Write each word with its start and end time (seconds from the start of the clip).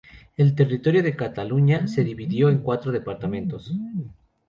El 0.35 0.55
territorio 0.55 1.03
de 1.03 1.15
Cataluña 1.15 1.85
se 1.85 2.03
dividió 2.03 2.49
en 2.49 2.57
cuatro 2.63 2.91
departamentos. 2.91 3.71